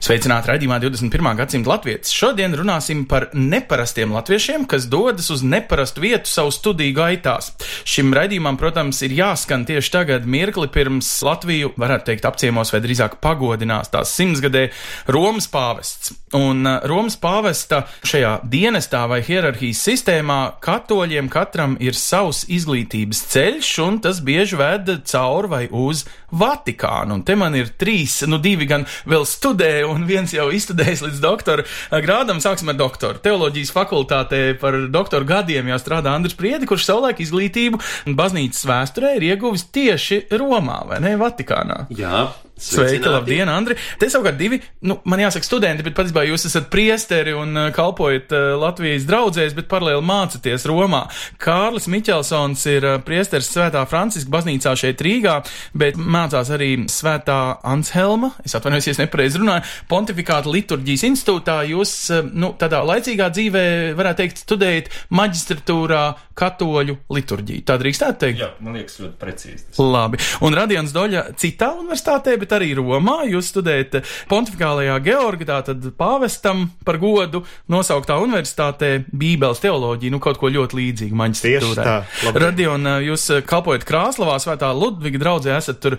[0.00, 1.26] Sveicināti raidījumā 21.
[1.36, 2.14] gadsimta latvieši.
[2.16, 7.50] Šodien runāsim par neparastiem latviešiem, kas dodas uz neparastu vietu savu studiju gaitās.
[7.84, 13.18] Šim raidījumam, protams, ir jāskan tieši tagad, mirkli pirms Latviju, varētu teikt, apciemos vai drīzāk
[13.20, 14.70] pagodinās tās simtsgadē
[15.12, 16.14] Romas pāvests.
[16.38, 23.74] Un uh, Romas pāvesta šajā dienestā vai hierarhijas sistēmā katoļiem katram ir savs izglītības ceļš,
[23.84, 27.18] un tas bieži ved cauri vai uz Vatikānu.
[27.18, 31.22] Un te man ir trīs, nu divi gan vēl studē, un viens jau izstudējis līdz
[31.22, 31.66] doktora
[32.04, 32.42] grādam.
[32.42, 33.20] Sāksim ar doktoru.
[33.22, 37.80] Teoloģijas fakultātē par doktoru gadiem jau strādā Andris Priedi, kurš savulaik izglītību
[38.18, 41.84] baznīcas vēsturē ir ieguvis tieši Romā, vai ne, Vatikānā.
[41.96, 42.28] Jā,
[42.60, 43.74] Sveiki, labdien, Andri!
[43.96, 48.34] Te savukārt divi, nu, man jāsaka, studenti, bet patiesībā jūs esat priesteri un uh, kalpojat
[48.36, 51.06] uh, Latvijas draugzēs, bet paralēli mācaties Romā.
[51.40, 55.38] Kārlis Miķelsons ir uh, priesteris Svētā Franciska baznīcā šeit Rīgā,
[55.72, 61.60] bet mācās arī Svētā Anshelma, es atvainojos, ja nepareizi runāju, Pontifikāta liturģijas institūtā.
[61.72, 63.64] Jūs, uh, nu, tādā laicīgā dzīvē,
[63.98, 66.04] varētu teikt, studējat maģistratūrā
[66.40, 67.64] katoļu liturģiju.
[67.68, 68.40] Tā drīkstētu teikt?
[68.42, 69.66] Jā, man liekas, ļoti precīzi.
[69.68, 69.80] tas.
[69.80, 70.20] Labi.
[70.46, 73.20] Un Radions Doļa citā universitātē, bet arī Romā.
[73.30, 80.50] Jūs studējat Pontificālajā Georgā, tātad pāvestam par godu nosauktā universitātē Bībeles teoloģiju, nu kaut ko
[80.52, 82.42] ļoti līdzīgu Tieši tā, labdien.
[82.44, 85.96] Radion, jūs kalpojat Krāslavā, Svētā Ludviga draudzē, esat tur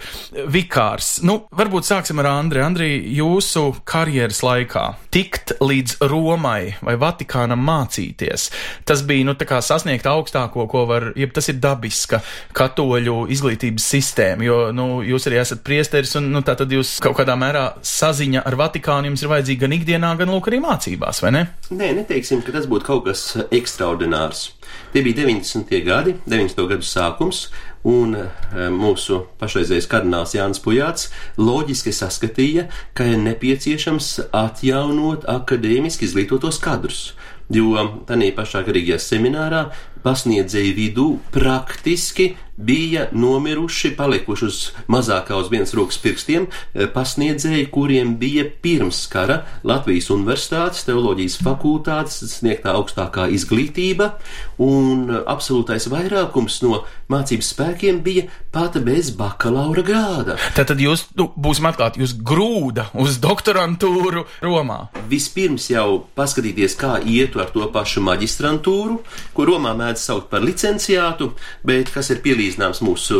[0.51, 1.19] vikārs.
[1.25, 2.63] Nu, varbūt sāksim ar Andri.
[2.63, 8.49] Andri, jūsu karjeras laikā tikt līdz Romai vai Vatikānam mācīties,
[8.87, 12.21] tas bija, nu, tā kā sasniegt augstāko, ko var, ja tas ir dabiska
[12.55, 17.17] katoļu izglītības sistēma, jo, nu, jūs arī esat priesteris un, nu, tā tad jūs kaut
[17.19, 21.33] kādā mērā saziņa ar Vatikānu jums ir vajadzīga gan ikdienā, gan lūk arī mācībās, vai
[21.35, 21.43] ne?
[21.71, 24.51] Nē, neteiksim, ka tas būtu kaut kas ekstraordinārs.
[24.93, 25.67] Tie bija 90.
[25.83, 26.67] gadi, 90.
[26.69, 27.49] gadu sākums,
[27.87, 31.09] un eh, mūsu pašreizējais kardināls Jānis Pujāts
[31.41, 37.11] loģiski saskatīja, ka ir nepieciešams atjaunot akadēmiski izglītotos kadrus.
[37.51, 39.65] Jo tādā pašā garīgajā seminārā
[40.05, 44.59] pasniedzēju vidū praktiski bija nomiruši, palikuši uz
[44.91, 52.21] mazākā uz vienas rokas pirkstiem, eh, pasniedzēji, kuriem bija pirms kara Latvijas Universitātes teoloģijas fakultātes
[52.37, 54.13] sniegtā augstākā izglītība,
[54.57, 60.37] un absolūtais vairākums no mācības spēkiem bija pat bez bakalaura grāda.
[60.55, 64.79] Tātad jūs, nu, būsim atklāti, jūs grūda uz doktorantūru Romā.
[65.11, 68.99] Vispirms jau paskatīties, kā ietu ar to pašu maģistrantūru,
[69.35, 71.31] ko Romā mēdz saukt par licenciātu,
[71.67, 73.19] bet kas ir pielīdzināms mūsu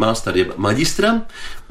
[0.00, 1.22] māstariem maģistram.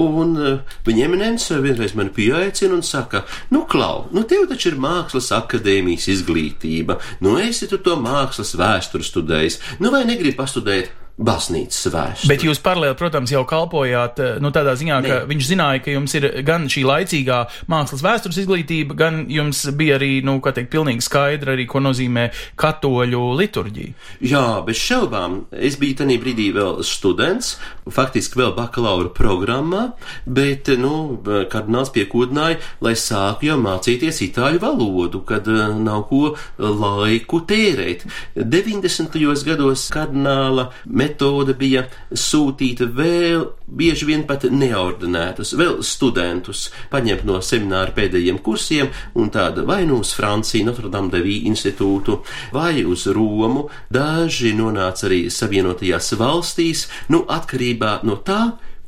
[0.02, 4.80] Un uh, viņa eminence vienreiz mani pieaicina un saka, nu, Klau, nu, tev taču ir
[4.82, 11.01] mākslas akadēmijas izglītība, nu, esi tu to mākslas vēsturi studējis, nu, vai negribi pastudēt?
[11.20, 12.30] Baznīcas vēsturi.
[12.32, 15.20] Bet jūs paralēli, protams, jau kalpojāt eh, nu, tādā ziņā, ka Nē.
[15.30, 17.40] viņš zināja, ka jums ir gan šī laicīgā
[17.72, 22.30] mākslas vēstures izglītība, gan jums bija arī, nu, kā teikt, pilnīgi skaidra arī, ko nozīmē
[22.62, 23.94] katoļu liturģija.
[24.32, 25.42] Jā, bez šaubām.
[25.52, 27.54] Es biju tajā brīdī vēl students,
[27.92, 29.84] faktiski vēl bakalaura programmā,
[30.26, 31.20] bet, nu,
[31.52, 38.08] kardināls piekodināja, lai sāku jau mācīties itāļu valodu, kad eh, nav ko laiku tērēt.
[38.36, 39.22] 90.
[39.46, 40.70] gados kardināla
[41.02, 48.92] metode bija sūtīta vēl bieži vien pat neordinētus, vēl studentus, paņemt no semināra pēdējiem kursiem
[49.18, 52.22] un tāda vai nu uz Franciju, Notre Dame de Vie institūtu,
[52.56, 53.68] vai uz Romu.
[53.92, 58.42] Daži nonāca arī Savienotajās valstīs, nu, atkarībā no tā,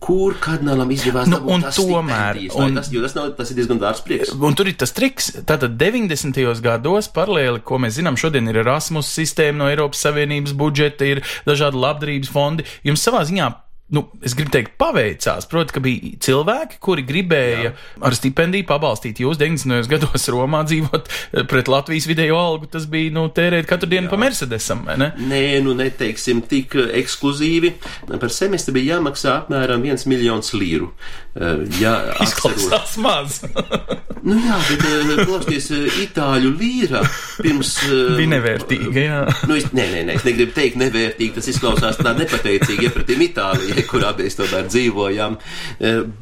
[0.04, 3.58] kur kardinālam izdevās Nu, dabūt un tās tomēr, un- tas, jo tas, nav, tas ir
[3.62, 4.34] diezgan dārgs prieks.
[4.36, 6.62] Un tur ir tas triks, tātad 90.
[6.62, 11.80] gados paralēli, ko mēs zinām, šodien ir Erasmus sistēma no Eiropas Savienības budžeta, ir dažādi
[11.80, 12.66] labdarības fondi.
[12.84, 13.54] Jums savā ziņā
[13.94, 15.48] nu, es gribu teikt, paveicās.
[15.52, 17.74] Proti, ka bija cilvēki, kuri gribēja Jā.
[18.08, 19.90] ar stipendiju pabalstīt jūs 90.
[19.92, 22.70] gados Romā dzīvot eh, pret Latvijas vidējo algu.
[22.72, 24.14] Tas bija, nu, tērēt katru dienu Jā.
[24.14, 25.12] pa Mercedesam, vai ne?
[25.20, 27.76] Nē, nu neteiksim tik ekskluzīvi.
[28.14, 30.94] Par semestri bija jāmaksā apmēram 1 miljons līru.
[31.36, 31.94] Uh, ja
[32.26, 33.40] Izklausās maz.
[34.28, 37.04] nu jā, bet uh, klausties, uh, itāļu līra
[37.42, 37.74] pirms.
[38.18, 39.20] Bija nevērtīga, jā.
[39.50, 43.86] Nu, es, nē, nē, nē, es negribu teikt nevērtīgi, tas izklausās tā nepateicīgi iepratīm Itālijai,
[43.92, 45.38] kurā mēs tomēr dzīvojam.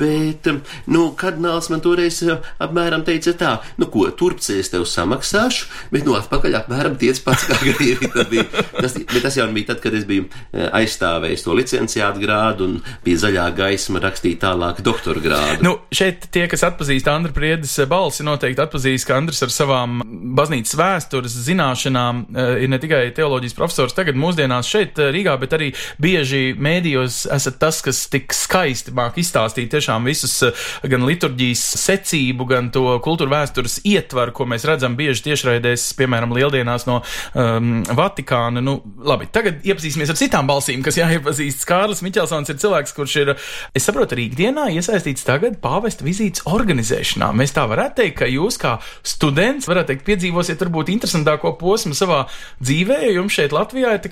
[0.02, 0.50] Bet,
[0.92, 2.22] nu, kardināls man toreiz
[2.62, 7.60] apmēram teica tā, nu, ko, turpcies tev samaksāšu, bet, nu, atpakaļ apmēram tiec pats, kā.
[7.62, 12.68] Tad bija, tas, bet tas jau bija tad, kad es biju aizstāvējis to licenciātu grādu
[12.68, 15.64] un bija zaļā gaisma rakstīt tālāk doktora grādu.
[15.66, 20.02] Nu, šeit tie, kas atpazīst Andra Priedes balsi, noteikti atpazīst, ka Andris ar savām
[20.38, 25.56] baznīcas vēstures zināšanām eh, ir ne tikai teoloģijas profesors tagad mūsdienās šeit eh, Rīgā, bet
[25.58, 25.72] arī
[26.02, 32.48] bieži mēdījos esat tas, kas tik skaisti māk izstāstīt tiešām visus eh, gan liturģijas secību,
[32.52, 38.62] gan to kultūra vēstures ietvaru, ko mēs redzam bieži tiešraidēs, piemēram, lieldienās no um, Vatikāna.
[38.64, 38.78] Nu,
[39.08, 41.66] labi, tagad iepazīsimies ar citām balsīm, kas jāiepazīst.
[41.70, 43.34] Kārlis Miķelsons ir cilvēks, kurš ir,
[43.78, 44.91] es saprotu, arī ikdienā iesaistīts
[45.26, 47.32] tagad pāvesta vizītes organizēšanā.
[47.38, 48.76] Mēs tā varētu teikt, ka jūs kā
[49.08, 52.26] students, varētu teikt, piedzīvosiet varbūt interesantāko posmu savā
[52.60, 54.04] dzīvē, jo jums šeit Latvijā ir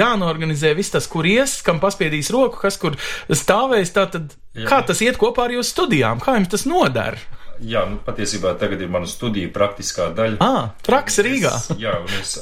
[0.00, 2.96] jānorganizē viss tas, kur ies, kam paspiedīs roku, kas kur
[3.28, 3.92] stāvēs.
[3.94, 4.68] Tātad, Jā.
[4.70, 6.22] kā tas iet kopā ar jūsu studijām?
[6.24, 7.20] Kā jums tas nodara?
[7.62, 10.40] Jā, nu, patiesībā tagad ir mana studija praktiskā daļa.
[10.42, 11.52] Ah, praksa Rīgā.
[11.54, 12.38] Es, jā, un es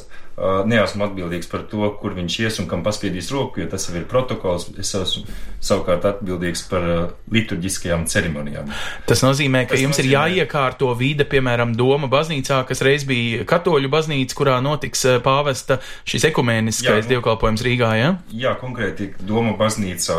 [0.66, 4.04] neesmu atbildīgs par to, kur viņš ies un kam paspiedīs roku, jo tas jau ir
[4.10, 4.68] protokols.
[4.82, 5.22] Es esmu
[5.62, 6.82] savukārt atbildīgs par
[7.30, 8.70] liturģiskajām ceremonijām.
[9.06, 13.44] Tas nozīmē, ka Tas jums ir nozīmē- jāiekārto vide, piemēram, Doma baznīcā, kas reiz bija
[13.44, 18.16] katoļu baznīca, kurā notiks pāvesta šis ekumēniskais Jā, nu- dievkalpojums Rīgā, ja?
[18.32, 20.18] Jā, konkrēti Doma baznīcā,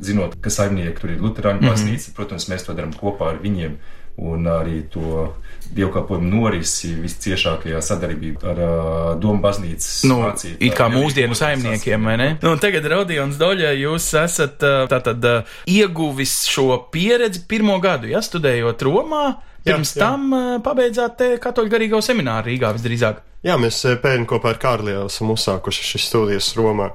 [0.00, 1.68] zinot, ka saimnieki tur ir Lutāņu Mhm.
[1.68, 3.76] baznīca, protams, mēs to darām kopā ar viņiem.
[4.18, 5.34] Un arī to
[5.76, 10.58] dievkalpojumu norisi visciešākajā sadarbībā ar uh, Domu baznīcas Nu, mācītāju.
[10.68, 12.28] it kā mūsdienu saimniekiem, vai ne?
[12.42, 15.24] Nu, tagad, Rodions Doļa, jūs esat tātad
[15.70, 19.24] ieguvis šo pieredzi pirmo gadu, ja studējot Romā,
[19.62, 20.00] Jā, pirms jā.
[20.02, 23.20] tam uh, pabeidzāt te katoļu garīgo semināru Rīgā visdrīzāk.
[23.42, 26.92] Jā, mēs eh, pērn kopā ar Kārliju esam uzsākuši šīs studijas Romā.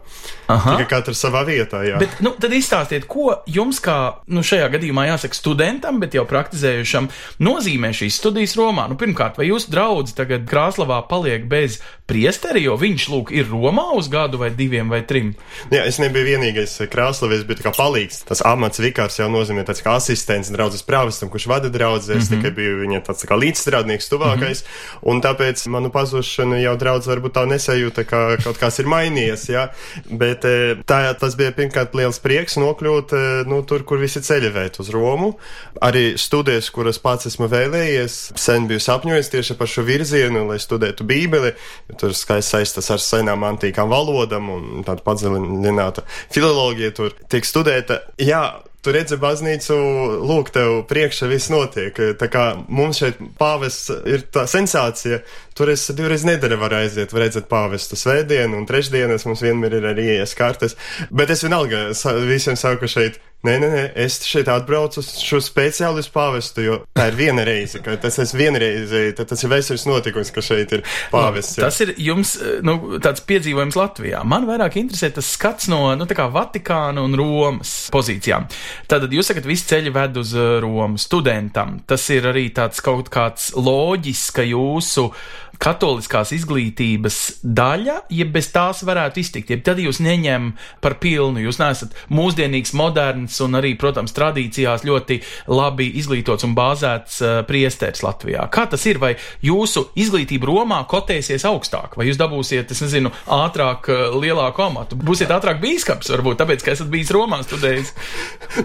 [0.47, 0.77] Aha.
[0.77, 1.97] Tikai katrs savā vietā, jā.
[1.99, 3.97] Bet, nu, tad izstāstiet, ko jums, kā
[4.31, 7.09] nu, šajā gadījumā jāsaka studentam, bet jau praktizējušam,
[7.44, 8.88] nozīmē šīs studijas Romā.
[8.88, 13.89] Nu, pirmkārt, vai jūsu draugs tagad Krāslavā paliek bez priesteri, jo viņš, lūk, ir Romā
[13.97, 15.33] uz gadu vai diviem vai trim?
[15.73, 18.21] Jā, es nebiju vienīgais krāslavējs, bet kā palīgs.
[18.29, 22.15] Tas amats vikārs jau nozīmē tāds kā asistents draudzes prāvestam, kurš vada draudzes.
[22.15, 22.31] Mm -hmm.
[22.38, 24.63] Tikai biju viņa tāds tā kā līdzstrādnieks tuvākais.
[24.63, 25.11] Mm -hmm.
[25.11, 25.91] Un tāpēc manu
[26.38, 29.63] pazušanu jau draudz varbūt tā nesajūta, ka kaut kas ir mainījies, jā.
[30.06, 34.51] Bet eh, tā, tas bija pirmkārt liels prieks nokļūt, eh, nu, tur, kur visi ceļi
[34.54, 35.38] vēt uz Romu.
[35.81, 41.07] Arī studijas, kuras pats esmu vēlējies, sen biju sapņojis tieši par šo virzienu, lai studētu
[41.07, 41.56] bībeli.
[41.98, 46.06] Tur skaisti saistas ar senām antīkām valodām un tādu padziļinātu
[46.36, 48.04] filoloģiju tur tiek studēta.
[48.22, 48.44] Jā,
[48.85, 49.75] Tu redzi baznīcu,
[50.29, 51.97] lūk, tev priekšā viss notiek.
[52.19, 55.19] Tā kā mums šeit pāvests ir tā sensācija.
[55.57, 59.89] Tur es divreiz nedēļā varu aiziet, var redzēt pāvestu svētdienu un trešdienas mums vienmēr ir
[59.91, 60.77] arī ielas kartes.
[61.09, 61.88] Bet es vienalga
[62.29, 67.07] visiem saku šeit, nē, nē, nē, es šeit atbraucu uz šo speciālistu pāvestu, jo tā
[67.12, 70.84] ir viena reize, ka tas ir vienreize, tad tas ir vesels notikums, ka šeit ir
[71.13, 71.60] pāvests.
[71.60, 71.68] jā.
[71.68, 74.24] Tas ir jums eh, nu, tāds piedzīvojums Latvijā.
[74.28, 78.50] Man vairāk interesē tas skats no nu, tā kā Vatikāna un Romas pozīcijām.
[78.89, 81.78] Tātad jūs sakat, visi ceļi ved uz eh, Romu studentam.
[81.88, 85.12] Tas ir arī tāds kaut kāds loģiska jūsu
[85.62, 89.51] katoliskās izglītības daļa, ja bez tās varētu iztikt.
[89.54, 90.51] Ja tad jūs neņem
[90.83, 95.19] par pilnu, jūs neesat mūsdienīgs, moderns un arī, protams, tradīcijās ļoti
[95.51, 98.48] labi izglītots un bāzēts uh, priesteris Latvijā.
[98.54, 99.01] Kā tas ir?
[99.01, 99.13] Vai
[99.45, 104.99] jūsu izglītība Romā kotēsies augstāk, vai jūs dabūsiet, es nezinu, ātrāk, uh, lielāku amatu?
[104.99, 107.94] Būsiet ātrāk bīskaps, varbūt tāpēc, ka esat bijis Romā studējis.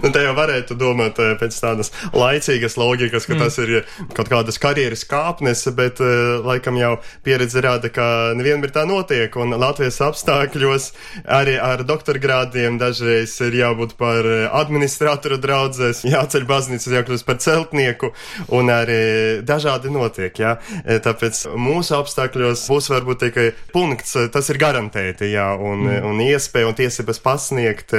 [0.03, 3.43] Nu, te jau varētu domāt eh, pēc tādas laicīgas loģikas, ka mm.
[3.43, 6.82] tas ir kaut kādas karjeras kāpnes, bet eh, laikam jau
[7.25, 8.05] pieredze rāda, ka
[8.37, 9.33] nevienmēr tā notiek.
[9.39, 10.89] Un Latvijas apstākļos
[11.25, 14.27] arī ar doktorgrādiem dažreiz ir jābūt par
[14.63, 18.11] administratoru draudzēs, jāceļ baznīcas, jākļūst par celtnieku,
[18.53, 19.01] un arī
[19.45, 20.33] dažādi notiek.
[20.39, 20.57] Jā.
[20.83, 26.09] Eh, Tāpēc mūsu apstākļos būs varbūt tikai punkts, eh, tas ir garantēti, jā, un, mm.
[26.09, 27.95] un iespēja un tiesības pasniegt,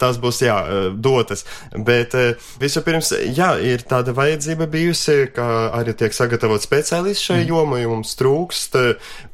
[0.00, 0.56] tas būs, jā,
[0.94, 1.44] dotas.
[1.74, 2.14] Bet
[2.60, 7.48] vispirms, jā, ir tāda vajadzība bijusi, ka arī tiek sagatavot speciālisti šai mm.
[7.50, 8.80] jomai, jo mums trūkst,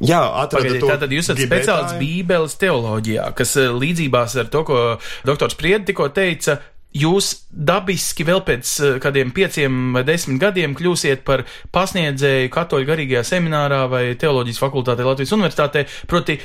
[0.02, 1.62] jā, atrada Pagaidiet, to tātad jūs esat gribētāju.
[1.62, 4.82] speciālists Bībeles teoloģijā, kas eh, līdzībās ar to, ko
[5.28, 6.61] doktors Priedi tikko teica.
[6.90, 11.44] Jūs dabiski vēl pēc eh, kādiem pieciem vai desmit gadiem kļūsiet par
[11.75, 15.87] pasniedzēju katoļu garīgajā seminārā vai teoloģijas fakultātē Latvijas universitātē.
[16.11, 16.40] Proti,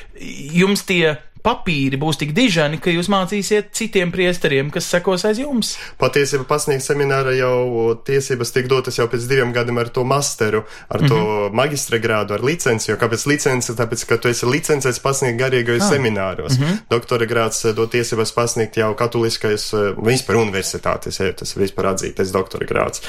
[0.53, 5.75] jums tie papīri būs tik dižani, ka jūs mācīsiet citiem priesteriem, kas sekos aiz jums.
[6.01, 11.05] Patiesībā pasniegt semināra jau tiesības tiek dotas jau pēc diviem gadiem ar to masteru, ar
[11.05, 11.53] to mm -hmm.
[11.61, 13.73] magistra grādu, ar licenci, jo kāpēc licence?
[13.73, 15.91] Tāpēc, ka tu esi licencēts pasniegt garīgajos ah.
[15.93, 16.57] semināros.
[16.57, 16.77] Mm -hmm.
[16.89, 23.01] Doktora grāds dod tiesības pasniegt jau katoliskais, vispār universitātes, ja tas vispār atzītais doktora grāds.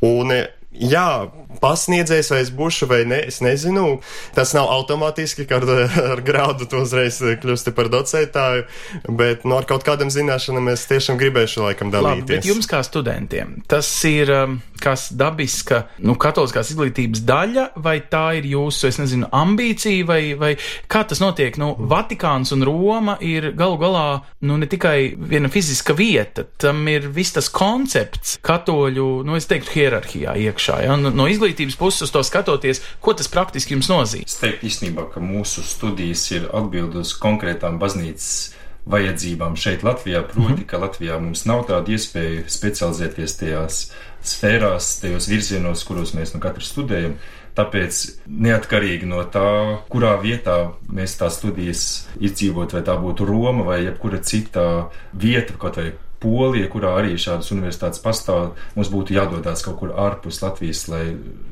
[0.00, 0.32] Un,
[0.72, 1.28] Jā,
[1.60, 4.00] pasniedzējs vai es būšu vai ne, es nezinu.
[4.36, 5.68] Tas nav automātiski, ka ar,
[6.14, 8.64] ar grādu tu uzreiz kļūsti par docētāju,
[9.08, 12.24] bet no nu, ar kaut kādām zināšanām es tiešām gribēšu laikam dalīties.
[12.24, 17.98] Labi, bet jums kā studentiem, tas ir um, kas dabiska, nu, katoliskās izglītības daļa, vai
[18.10, 20.54] tā ir jūsu, es nezinu, ambīcija, vai, vai
[20.90, 21.60] kā tas notiek?
[21.60, 24.06] Nu, Vatikāns un Roma ir galu galā,
[24.48, 29.76] nu, ne tikai viena fiziska vieta, tam ir viss tas koncepts katoļu, nu, es teiktu,
[29.76, 30.82] hierarhijā iekšā iekšā.
[30.86, 30.96] Ja?
[30.96, 34.26] No, no izglītības puses uz to skatoties, ko tas praktiski jums nozīmē?
[34.26, 38.54] Es teiktu īstenībā, ka mūsu studijas ir atbildes konkrētām baznīcas
[38.86, 40.66] vajadzībām šeit Latvijā, proti, mm -hmm.
[40.66, 43.92] ka Latvijā mums nav tāda iespēja specializēties tajās
[44.22, 47.14] sfērās, tajos virzienos, kuros mēs nu katru studējam.
[47.54, 53.84] Tāpēc neatkarīgi no tā, kurā vietā mēs tās studijas izdzīvot, vai tā būtu Roma vai
[53.84, 55.92] jebkura cita vieta, kaut vai
[56.22, 61.02] Polija, kurā arī šādas universitātes pastāv, mums būtu jādodas kaut kur ārpus Latvijas, lai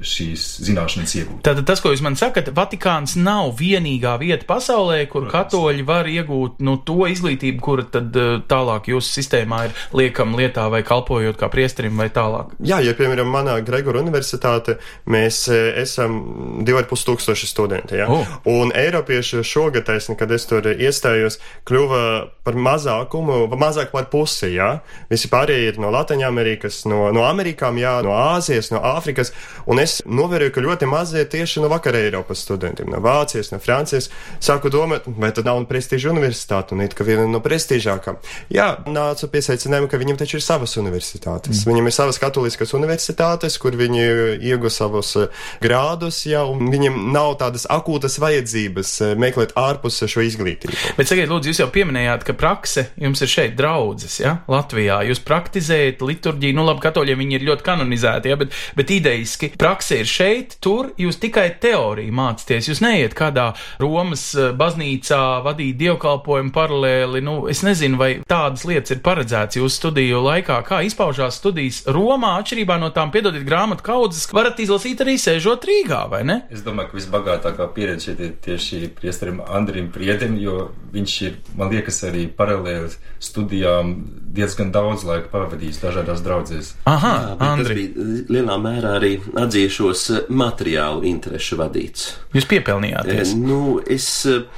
[0.07, 1.43] šīs zināšanas iegūtu.
[1.47, 5.51] Tātad tas, ko jūs man sakat, Vatikāns nav vienīgā vieta pasaulē, kur Protams.
[5.51, 10.69] katoļi var iegūt nu, to izglītību, kura tad eh, tālāk jūsu sistēmā ir liekam lietā
[10.73, 12.55] vai kalpojot kā priesterim vai tālāk.
[12.65, 14.79] Jā, ja piemēram manā Gregora universitāte
[15.11, 16.21] mēs eh, esam
[16.67, 18.09] 2,5 tūkstoši studenti, ja?
[18.11, 18.39] oh.
[18.51, 22.03] un Eiropieši šogad, taisni, kad es tur iestājos, kļuva
[22.47, 24.71] par mazākumu, mazāk par pusi, jā.
[25.11, 29.33] Visi pārējie ir no Latvijas-Amerikas, no, no Amerikām, jā, no Āzijas, no Āfrikas.
[29.71, 34.11] Un es novēroju, ka ļoti mazie tieši no vakarā Eiropas studentiem, no Vācijas, no Francijas.
[34.43, 38.21] Sāku domāt, vai tad nav prestiža universitāte, un it kā viena no prestižākām.
[38.53, 41.63] Jā, nācu pie secinājuma, ka viņam taču ir savas universitātes.
[41.63, 41.71] Mm.
[41.71, 44.07] Viņam ir savas katoliskās universitātes, kur viņi
[44.51, 50.25] iegūst savus eh, grādus, jā, un viņiem nav tādas akūtas vajadzības eh, meklēt ārpus šo
[50.27, 50.77] izglītību.
[50.99, 54.39] Bet, sakiet, lūdzu, jūs jau pieminējāt, ka prakse jums ir šeit draudzes, ja?
[54.51, 55.01] Latvijā.
[55.09, 60.01] Jūs praktizējat liturģiju, nu labi, katoļiem viņi ir ļoti kanonizēti, ja, bet, bet ideiski prakse
[60.03, 62.71] ir šeit, tur jūs tikai teoriju mācāties.
[62.71, 63.51] Jūs neiet kādā
[63.83, 67.23] Romas eh, baznīcā vadīt dievkalpojumu paralēli.
[67.25, 72.37] Nu, es nezinu, vai tādas lietas ir paredzētas jūsu studiju laikā, kā izpaužās studijas Romā,
[72.41, 76.41] atšķirībā no tām, piedodiet, grāmatu kaudzes, varat izlasīt arī sēžot Rīgā, vai ne?
[76.53, 81.71] Es domāju, ka visbagātākā pieredze šeit ir tieši priesterim Andrim Priedim, jo viņš ir, man
[81.73, 82.91] liekas, arī paralēli
[83.23, 83.95] studijām
[84.41, 86.73] diezgan daudz laika pavadījis dažādās draudzēs.
[86.91, 92.07] Aha, Jā, tas bija lielā mērā arī atzīšos materiālu interešu vadīts.
[92.35, 93.35] Jūs piepelnījāties?
[93.35, 94.07] E, nu, es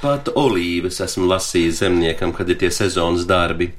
[0.01, 3.71] pat olīves esmu lasījis zemniekam, kad ir tie sezonas darbi.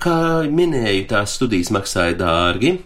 [0.00, 2.76] Kā minēju, tās studijas maksāja dārgi.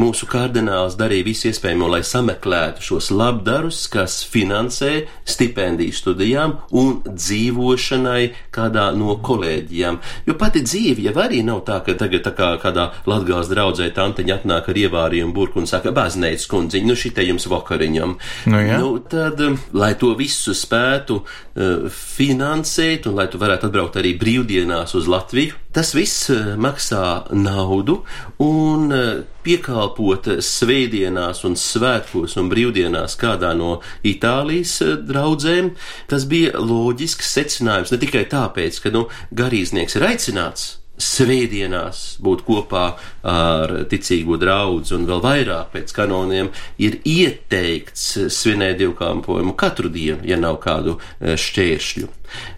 [0.00, 8.22] Mūsu kardināls darīja visu iespējamo, lai sameklētu šos labdarus, kas finansē stipendiju studijām un dzīvošanai
[8.54, 10.00] kādā no kolēģijām.
[10.26, 14.38] Jo pati dzīve jau arī nav tā, ka tagad tā kā kādā latgās draudzē tanteņa
[14.40, 18.16] atnāk ar ievārījumu burku un saka, bazneic kundziņ, nu šitai jums vakariņam.
[18.50, 18.78] Nu, jā.
[18.80, 24.14] nu, tad, um, lai to visu spētu uh, finansēt un lai tu varētu atbraukt arī
[24.20, 27.04] brīvdienās uz Latviju, tas viss uh, maksā
[27.34, 28.00] naudu
[28.42, 35.74] un uh, piekalpot svētdienās un svētkos un brīvdienās kādā no Itālijas uh, draudzēm,
[36.10, 40.72] tas bija loģisks secinājums ne tikai tāpēc, ka, nu, garīdznieks ir aicināts,
[41.04, 42.84] svētdienās būt kopā
[43.28, 46.50] ar ticīgo draugu un vēl vairāk pēc kanoniem
[46.82, 52.10] ir ieteikts svinēt dievkalpojumu katru dienu, ja nav kādu e, šķēršļu.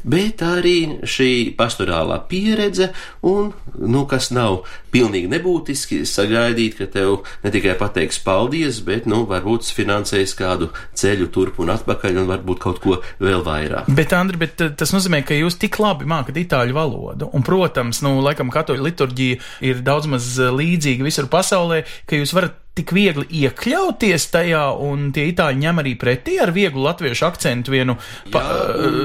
[0.07, 2.91] Bet arī šī pastorālā pieredze,
[3.27, 4.63] un, nu, kas nav
[4.95, 11.31] pilnīgi nebūtiski, sagaidīt, ka tev ne tikai pateiks paldies, bet, nu, varbūt finansēs kādu ceļu
[11.35, 13.91] turp un atpakaļ, un varbūt kaut ko vēl vairāk.
[13.97, 18.03] Bet, Andri, bet e, tas nozīmē, ka jūs tik labi mākat itāļu valodu, un, protams,
[18.07, 22.92] nu, laikam katoļu liturģija ir daudz maz e, līdzīga visur pasaulē, ka jūs varat tik
[22.92, 27.97] viegli iekļauties tajā, un tie itāļi ņem arī pretī ar vieglu latviešu akcentu vienu
[28.33, 28.42] pa,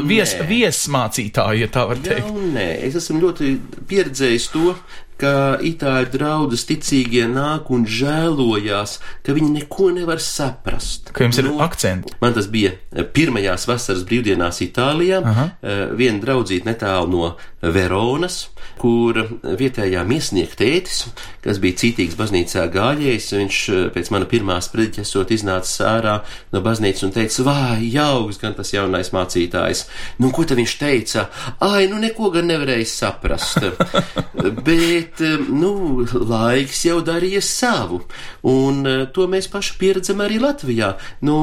[0.08, 2.28] vies, viesmācītāju, ja tā var teikt.
[2.28, 3.54] Jā, nē, es esmu ļoti
[3.88, 4.76] pieredzējis to,
[5.22, 5.34] ka
[5.66, 11.14] itāļu draudzes ticīgie nāk un žēlojās, ka viņi neko nevar saprast.
[11.16, 12.16] Ka jums ir akcenti.
[12.24, 12.74] Man tas bija
[13.14, 15.22] pirmajās vasaras brīvdienās Itālijā.
[15.26, 15.48] Aha.
[15.62, 18.48] Eh, Viena draudzīte netālu no Veronas,
[18.82, 21.04] kur vietējā miesnieka tētis,
[21.44, 26.18] kas bija cītīgs baznīcā gājējs, viņš eh, pēc mana pirmā sprediķa esot iznācis ārā
[26.54, 29.86] no baznīcas un teica, vai jauks gan tas jaunais mācītājs.
[30.22, 31.28] Nu, ko tad viņš teica?
[31.62, 33.62] Ai, nu neko gan nevarēja saprast.
[34.66, 38.02] Bet, eh, nu, laiks jau darīja savu,
[38.48, 40.94] un eh, to mēs paši pieredzam arī Latvijā.
[41.28, 41.36] Nu,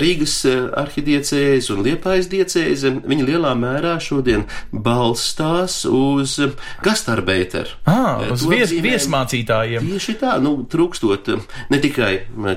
[0.00, 6.38] Rīgas eh, arhidiecēze un Liepājas diecēze, viņi lielā mērā šodien balstās uz
[6.82, 7.76] gastarbeiteru.
[7.84, 9.90] Ah, uz vies, apzīmē- viesmācītājiem.
[9.92, 11.28] Tieši tā, nu, trūkstot
[11.70, 12.12] ne tikai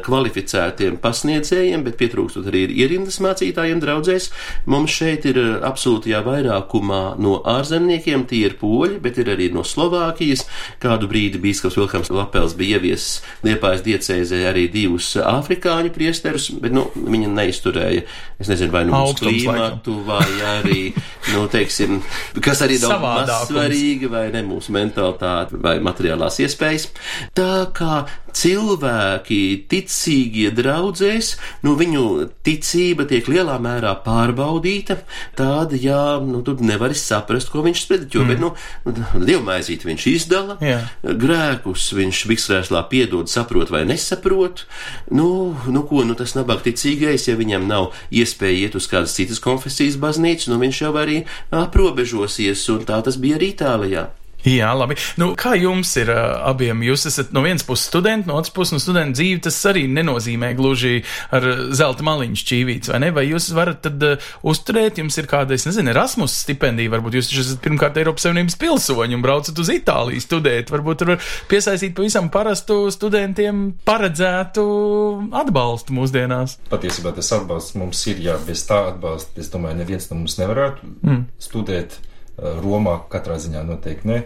[0.05, 4.29] kvalificētiem pasniedzējiem, bet pietrūkstot arī ierindas mācītājiem draudzēs.
[4.71, 10.44] Mums šeit ir absolūtajā vairākumā no ārzemniekiem, tie ir poļi, bet ir arī no Slovākijas.
[10.83, 16.87] Kādu brīdi bīskaps Vilkams Lapels bija ieviesis Liepājas diecēzē arī divus afrikāņu priesterus, bet, nu,
[16.95, 18.05] viņa neizturēja,
[18.41, 20.81] es nezinu, vai nu Augstums, klimatu, vai arī,
[21.33, 22.01] nu, teiksim,
[22.39, 23.31] kas arī Savādākums.
[23.31, 26.89] mazsvarīgi, vai ne mūsu mentalitāte, vai materiālās iespējas.
[27.37, 29.39] Tā kā cilvēki,
[29.71, 32.05] ticīgie draudzēs, nu viņu
[32.45, 34.99] ticība tiek lielā mērā pārbaudīta,
[35.37, 38.33] tāda, jā, nu tur nevar saprast, ko viņš sprediķo, mm.
[38.33, 40.79] bet, nu, dievmaizīt viņš izdala, Jā.
[41.03, 44.65] grēkus viņš viksrēslā piedod, saprot vai nesaprot,
[45.11, 49.39] nu, nu ko, nu tas nabag ticīgais, ja viņam nav iespēja iet uz kādas citas
[49.39, 54.09] konfesijas baznīcas, nu viņš jau arī aprobežosies, un tā tas bija arī Itālijā.
[54.45, 54.93] Jā, labi.
[55.17, 56.83] Nu, kā jums ir uh, abiem?
[56.85, 59.41] Jūs esat no vienas puses studenti, no otras puses no studenta dzīve.
[59.47, 60.99] Tas arī nenozīmē gluži
[61.33, 63.09] ar zelta maliņu šķīvīts, vai ne?
[63.15, 67.31] Vai jūs varat tad uh, uzturēt, jums ir kāda, es nezinu, Erasmus stipendija, varbūt jūs
[67.33, 70.73] esat pirmkārt Eiropas Savienības pilsoņi un braucat uz Itāliju studēt.
[70.73, 74.65] Varbūt tur var piesaistīt pavisam parastu studentiem paredzētu
[75.41, 76.59] atbalstu mūsdienās.
[76.69, 80.91] Patiesībā tas atbalsts mums ir, jā, bez tā atbalsta, es domāju, neviens no mums nevarētu
[81.01, 81.23] mm.
[81.41, 81.97] studēt
[82.37, 84.19] Romā, katrā ziņā noteikti ne.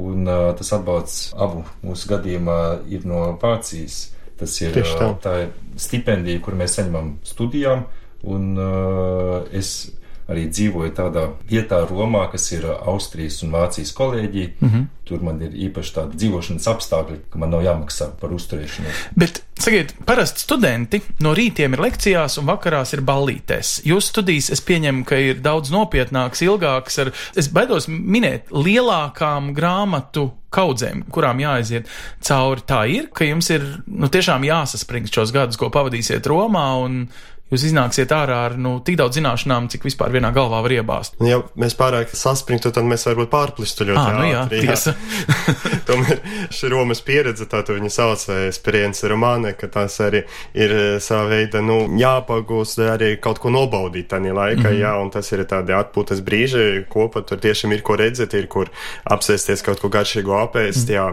[0.00, 2.58] Un uh, tas atbalsts abu mūsu gadījumā
[2.94, 4.10] ir no Vācijas.
[4.40, 5.08] Tas ir, Tieši tā.
[5.10, 7.82] uh, tā ir stipendija, kur mēs saņemam studijām,
[8.24, 9.90] un uh, es
[10.30, 14.50] arī dzīvoju tādā vietā Romā, kas ir Austrijas un Vācijas kolēģija.
[14.60, 14.86] Mm -hmm.
[15.04, 19.00] Tur man ir īpaši tādi dzīvošanas apstākļi, ka man nav jāmaksā par uzturēšanos.
[19.16, 23.80] Bet, sakiet, parasti studenti no rītiem ir lekcijās un vakarās ir ballītēs.
[23.88, 30.30] Jūsu studijas, es pieņemu, ka ir daudz nopietnākas, ilgākas, ar, es baidos minēt, lielākām grāmatu
[30.54, 31.90] kaudzēm, kurām jāaiziet
[32.26, 32.64] cauri.
[32.66, 37.04] Tā ir, ka jums ir nu, tiešām jāsaspringst šos gadus, ko pavadīsiet Romā, un
[37.50, 41.18] jūs iznāksiet ārā ar nu, tik daudz zināšanām, cik vispār vienā galvā var iebāzt.
[41.20, 44.94] Un Ja mēs pārāk saspringtu, tad mēs varbūt pārplistu ļoti Ā, nu jā, ātri, tiesa.
[45.88, 46.22] Tomēr
[46.54, 51.28] šī Romas pieredze, tā tu viņa sauc, experience romāne, ka tās arī ir eh, sava
[51.30, 54.80] veida, nu, jāpagūst arī kaut ko nobaudīt tajā laikā, mm -hmm.
[54.82, 58.70] jā, un tas ir tādi atpūtas brīži, kopā tur tiešām ir ko redzēt, ir kur
[59.04, 61.06] apsēsties kaut ko garšīgu apēst, mm jā.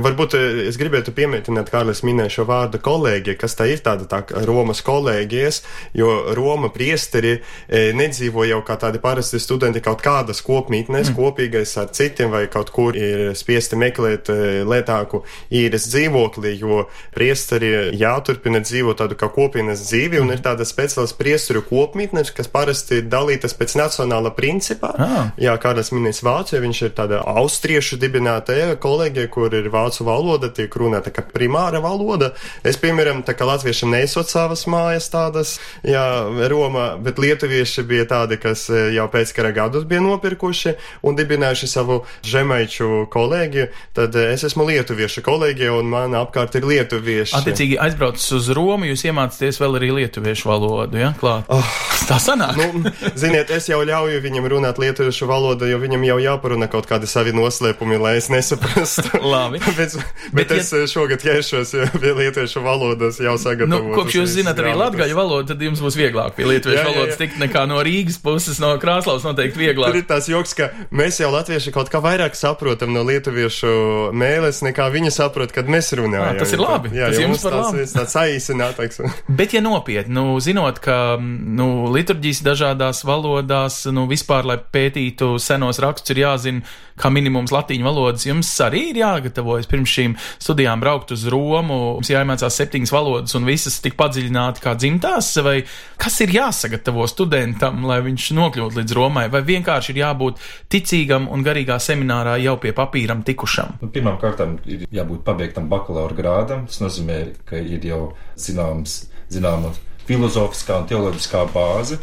[0.00, 4.24] Varbūt eh, es gribētu pieminēt, Kārlis minēja šo vārdu kolēģi, kas tā ir tāda tā
[4.46, 5.62] Romas kolēģijas,
[5.96, 11.16] jo Roma priesteri e, nedzīvo jau kā tādi parasti studenti kaut kādas kopmītnes, mm.
[11.18, 17.90] kopīgais ar citiem, vai kaut kur ir spiesti meklēt e, lētāku īres dzīvokli, jo priesteri
[17.98, 23.10] jāturpina dzīvot tādu kā kopienas dzīvi, un ir tādas speciālas priesteru kopmītnes, kas parasti ir
[23.10, 24.94] dalītas pēc nacionāla principā.
[24.98, 25.30] Ah.
[25.40, 30.74] Jā, kādas minēs Vācija, viņš ir tāda austriešu dibināta kolēģija, kur ir vācu valoda, tiek
[30.76, 32.32] runāta kā primāra valoda.
[32.66, 35.56] Es, piemēram, tā kā latviešiem neesot savas mājas tādas,
[35.86, 36.04] jā,
[36.50, 41.70] Romā, bet lietuvieši bija tādi, kas e, jau pēc kara gadus bija nopirkuši un dibinājuši
[41.70, 43.68] savu žemaiču kolēģiju.
[43.96, 47.36] Tad e, es esmu lietuviešu kolēģija un man apkārt ir lietuvieši.
[47.40, 51.14] Attiecīgi, aizbraucis uz Romu, jūs iemācāties vēl arī lietuviešu valodu, ja?
[51.20, 51.50] Klāt.
[51.50, 51.74] Oh.
[52.10, 52.56] Tā sanāk.
[52.58, 57.06] Nu, ziniet, es jau ļauju viņam runāt lietuviešu valodu, jo viņam jau jāparunā kaut kādi
[57.10, 59.20] savi noslēpumi, lai es nesaprastu.
[59.32, 59.60] Labi.
[59.78, 60.86] bet, bet, bet es ja...
[60.90, 63.94] šogad ķeršos pie lietuviešu valodas jau Nu, sagatavoju.
[63.94, 66.96] kopš jūs zināt arī latgaļu valodu, tad jums būs vieglāk pie lietuviešu Jā, jā, jā.
[66.96, 69.98] valodas tikt nekā no Rīgas puses, no Krāslavas noteikti Tur vieglāk.
[70.00, 73.74] ir tās joks, ka mēs jau latvieši kaut kā vairāk saprotam no lietuviešu
[74.16, 76.36] mēles, nekā viņi saprot, kad mēs runājam.
[76.36, 76.92] Ā, tas ir labi.
[76.96, 77.82] Jā, Tas jums par labu.
[77.82, 79.00] ir tāds saīsinātāks.
[79.40, 85.80] Bet, ja nopietni, nu, zinot, ka nu, liturģijas dažādās valodās, nu, vispār, lai pētītu senos
[85.82, 86.62] rakstus, ir jāzina,
[87.00, 91.78] kā minimums latīņu valodas, jums arī ir jāgatavojas pirms šīm studijām braukt uz Romu.
[91.96, 95.30] Jums jāiemācās septiņas valodas un visas tik padziļināti kā dzimtās.
[95.40, 95.64] Visa, vai
[95.96, 101.42] kas ir jāsagatavo studentam, lai viņš nokļūtu līdz Romai, vai vienkārši ir jābūt ticīgam un
[101.42, 103.78] garīgā seminārā jau pie papīram tikušam?
[103.80, 106.66] Nu, Pirmkārt, ir jābūt pabeigtam bakalaura grādam.
[106.66, 109.72] Tas nozīmē, ka ir jau zināms, zināma
[110.06, 112.00] filozofiskā un teoloģiskā bāze,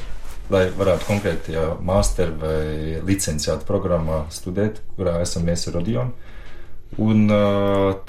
[0.49, 6.13] lai varētu konkrētajā master vai licenciāta programmā studēt, kurā esam mēs ar Rodionu.
[6.97, 7.27] Un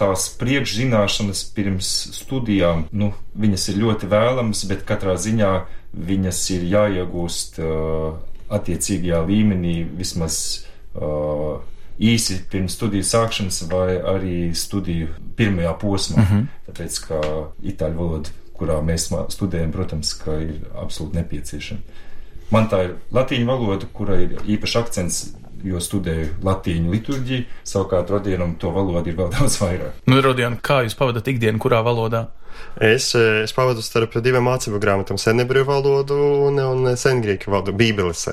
[0.00, 5.50] tās priekšzināšanas pirms studijām, nu, viņas ir ļoti vēlamas, bet katrā ziņā
[5.92, 7.58] viņas ir jāiegūst
[8.48, 10.38] attiecīgajā līmenī vismaz
[11.98, 16.22] īsi pirms studiju sākšanas vai arī studiju pirmajā posmā.
[16.22, 16.46] Mm -hmm.
[16.68, 17.20] Tāpēc, ka
[17.62, 21.80] itāļu valoda, kurā mēs studējam, protams, ka ir absolūti nepieciešama.
[22.50, 25.34] Man tā ir latīņu valoda, kura ir īpašs akcents
[25.66, 30.02] jo studēju latīņu liturģiju, savukārt Rodienam to valodu ir vēl daudz vairāk.
[30.10, 32.28] Nu, Rodian, kā jūs pavadat ikdienu, kurā valodā?
[32.78, 36.14] Es, es pavadu starp divām mācību grāmatām, senebru valodu
[36.46, 38.28] un, un sengrieķu valodu, bībeles,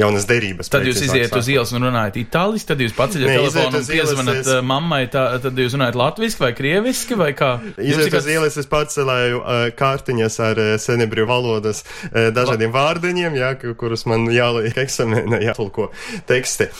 [0.00, 0.70] jaunas derības.
[0.72, 4.50] Tad jūs iziet uz ielas un runājat itāliski, tad jūs paceļat telefonu un piezvanat es...
[4.64, 7.50] mammai, tā, tad jūs runājat latviski vai krieviski vai kā?
[7.76, 12.86] Iziet uz ielas, es pacelēju uh, kārtiņas ar uh, senebru valodas uh, dažādiem La...
[12.86, 15.90] vārdiņiem, jā, kurus man jāliek eksamenā, jātulko
[16.30, 16.70] teksti.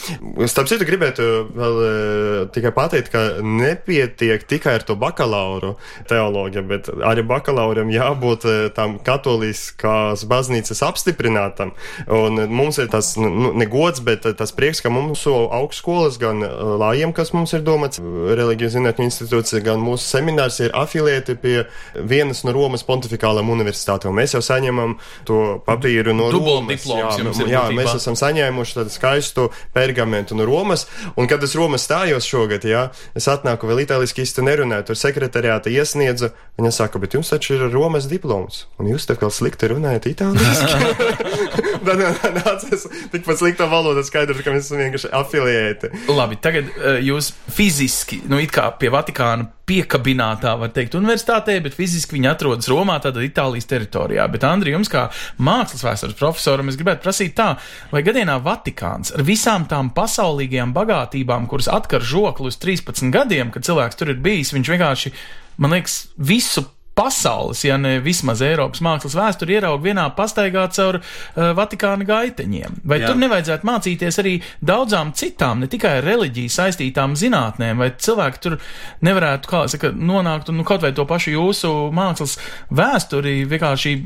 [0.48, 5.76] Starp citu, gribētu vēl uh, tikai pateikt, ka nepietiek tikai ar to bakalauru
[6.08, 11.72] teoloģiju, bet arī bakalauram jābūt eh, tam katoliskās baznīcas apstiprinātam.
[12.06, 17.14] Un mums ir tas nu, negods, bet tas prieks, ka mūsu augstskolas, gan eh, lājiem,
[17.16, 21.56] kas mums ir domāts, reliģiju zinātņu institūcija, gan mūsu seminārs ir afiliēti pie
[21.94, 24.14] vienas no Romas pontificālām universitātēm.
[24.16, 24.96] Mēs jau saņemam
[25.28, 26.84] to papīru no Dubult Romas.
[26.84, 30.86] Diploms, jā, jā mēs esam saņēmuši tādu skaistu pergamentu no Romas.
[31.16, 35.72] Un kad es Romas stājos šogad, jā, es atnāku vēl itāliski īsti nerunāju, tur sekretariāta
[35.72, 36.32] iesniedzu.
[36.60, 40.90] Viņa saka, bet jums taču ir Romas diploms, un jūs tā kā slikti runājat itāliski.
[41.86, 42.02] Tad
[42.40, 45.92] nācies tikpat slikta valoda skaidrs, ka mēs esam vienkārši afiliēti.
[46.12, 51.76] Labi, tagad uh, jūs fiziski, nu it kā pie Vatikāna piekabinātā, var teikt, universitātē, bet
[51.78, 54.26] fiziski viņi atrodas Romā, tātad Itālijas teritorijā.
[54.32, 55.06] Bet, Andri, jums kā
[55.38, 57.52] mākslas vēstures profesoram, es gribētu prasīt tā,
[57.92, 63.66] vai gadienā Vatikāns ar visām tām pasaulīgajām bagātībām, kuras atkar žokli uz 13 gadiem, kad
[63.68, 65.14] cilvēks tur ir bijis, viņš vienkārši
[65.60, 66.64] man liekas, visu
[67.00, 72.80] pasaules, ja ne vismaz Eiropas mākslas vēsturi ierauga vienā pastaigā caur uh, Vatikāna gaiteņiem.
[72.84, 73.10] Vai Jā.
[73.10, 78.58] tur nevajadzētu mācīties arī daudzām citām, ne tikai reliģiju saistītām zinātnēm, vai cilvēki tur
[79.06, 82.36] nevarētu, kā saka, nonākt un nu, kaut vai to pašu jūsu mākslas
[82.68, 83.96] vēsturi vienkārši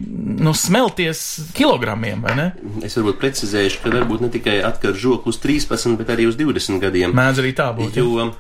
[0.45, 1.25] nu, smelties
[1.57, 2.49] kilogramiem, vai ne?
[2.87, 6.83] Es varbūt precizēšu, ka varbūt ne tikai atkar žoku uz 13, bet arī uz 20
[6.85, 7.15] gadiem.
[7.17, 7.99] Mēdz arī tā būt.
[7.99, 8.31] Jo ja?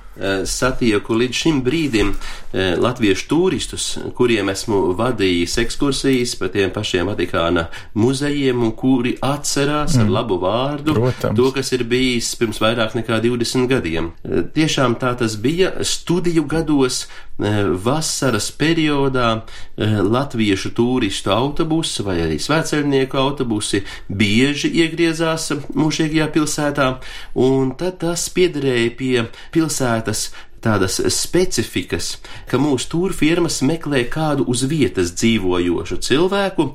[0.46, 2.12] satieku līdz šim brīdim
[2.54, 9.96] latviešu turistus, kuriem kuriem esmu vadījis ekskursijas pa tiem pašiem Vatikāna muzejiem, un kuri atcerās
[9.96, 10.04] mm.
[10.04, 11.36] ar labu vārdu Protams.
[11.36, 14.12] to, kas ir bijis pirms vairāk nekā 20 gadiem.
[14.54, 17.06] Tiešām tā tas bija studiju gados,
[17.38, 26.90] e, vasaras periodā e, latviešu turistu autobusi vai arī svētceļnieku autobusi bieži iegriezās mūžīgajā pilsētā,
[27.34, 30.28] un tad tas piederēja pie pilsētas
[30.64, 32.14] tādas specifikas,
[32.50, 36.70] ka mūsu turfirmas meklē kādu uz vietas dzīvojošu cilvēku.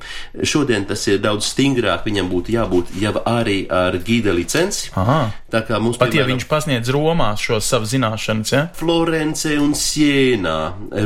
[0.46, 4.92] Šodien tas ir daudz stingrāk, viņam būtu jābūt jau arī ar gīda licenci.
[5.00, 5.22] Aha.
[5.50, 8.60] Tā kā mums pat, piemēram, ja viņš pasniedz Romā šo savu zināšanas, ja?
[8.78, 10.58] Florence un Sienā.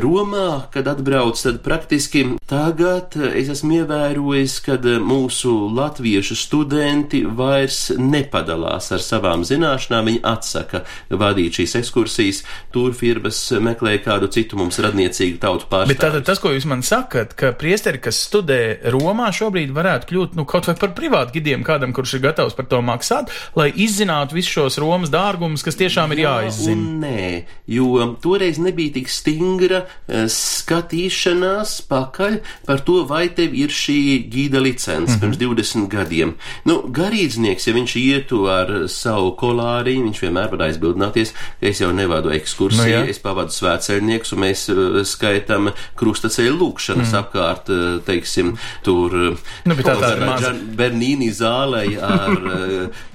[0.02, 8.90] Romā, kad atbrauc, tad praktiski tagad es esmu ievērojis, kad mūsu latviešu studenti vairs nepadalās
[8.92, 12.42] ar savām zināšanām, viņi atsaka vadīt šīs ekskursijas
[12.74, 15.94] turfirmas meklē kādu citu mums radniecīgu tautu pārstāvju.
[15.94, 18.60] Bet tātad tas, ko jūs man sakat, ka priesteri, kas studē
[18.92, 22.68] Romā, šobrīd varētu kļūt, nu, kaut vai par privātu gidiem kādam, kurš ir gatavs par
[22.68, 26.90] to maksāt, lai izzinātu visus šos Romas dārgumus, kas tiešām ir jāizzina.
[27.04, 27.28] Nē,
[27.70, 33.98] jo toreiz nebija tik stingra uh, skatīšanās pakaļ par to, vai tev ir šī
[34.30, 35.38] gīda licence mm -hmm.
[35.38, 36.34] pirms 20 gadiem.
[36.64, 41.92] Nu, garīdznieks, ja viņš ietu ar savu kolāriņu, viņš vienmēr var aizbildināties, ka es jau
[41.92, 43.10] nevadu ekskursiju ekskursija, nu, jā.
[43.10, 47.20] es pavadu svētceļniekus, un mēs uh, skaitām krustaceļu lūkšanas mm.
[47.20, 48.54] apkārt, uh, teiksim,
[48.86, 52.38] tur nu, tā tā Bernīni zālei ar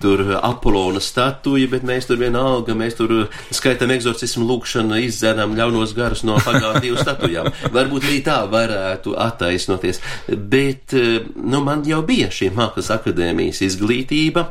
[0.01, 6.23] tur Apolonas statuju, bet mēs tur vienalga, mēs tur skaitam egzorcismu lūkšanu, izdzenam ļaunos garus
[6.27, 7.49] no pagātnē divu statujām.
[7.75, 10.01] Varbūt arī tā varētu attaisnoties.
[10.29, 10.95] Bet,
[11.35, 14.47] nu, man jau bija šī mākslas akadēmijas izglītība,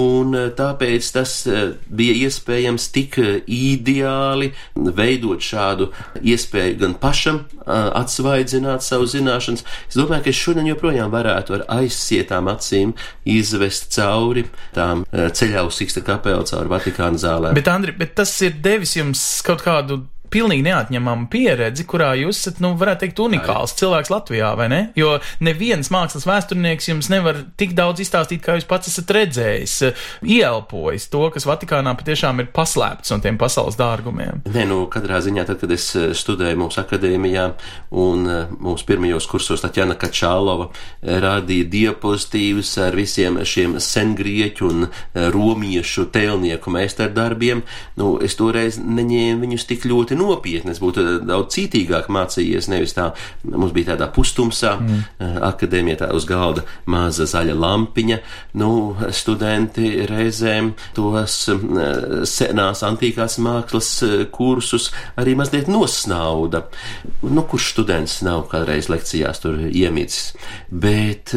[0.00, 1.36] un tāpēc tas
[1.88, 9.64] bija iespējams tik ideāli veidot šādu iespēju gan pašam atsvaidzināt savu zināšanas.
[9.88, 12.94] Es domāju, ka es šodien joprojām varētu ar aizsietām acīm
[13.28, 15.62] izvest cauri tām ceļā
[16.00, 17.54] uz Siksta kapelu cauri Vatikāna zālēm.
[17.54, 22.60] Bet, Andri, bet tas ir devis jums kaut kādu pilnīgi neatņemama pieredze, kurā jūs esat,
[22.64, 24.80] nu, varētu teikt, unikāls cilvēks Latvijā, vai ne?
[24.98, 29.76] Jo neviens mākslas vēsturnieks jums nevar tik daudz izstāstīt, kā jūs pats esat redzējis,
[30.22, 34.44] ieelpojis to, kas Vatikānā patiešām ir paslēpts no tiem pasaules dārgumiem.
[34.50, 37.46] Nē, nu, katrā ziņā, tad, kad es eh, studēju mūsu akadēmijā
[38.02, 44.86] un eh, mūsu pirmajos kursos Taķana Kačālova eh, rādīja diapozitīvus ar visiem šiem sengrieķu un
[45.34, 47.62] romiešu tēlnieku meistardarbiem,
[48.00, 50.74] nu, es toreiz neņēmu viņus tik ļoti nopietni.
[50.74, 53.10] Es būtu daudz cītīgāk mācījies, nevis tā,
[53.44, 54.98] mums bija tādā pustumsā, mm.
[55.20, 58.18] Eh, akadēmija tā uz galda maza zaļa lampiņa.
[58.60, 58.70] Nu,
[59.16, 61.58] studenti reizēm tos eh,
[62.28, 66.64] senās antīkās mākslas eh, kursus arī mazliet nosnauda.
[67.26, 70.34] Nu, kurš students nav kādreiz lekcijās tur iemicis,
[70.70, 71.34] bet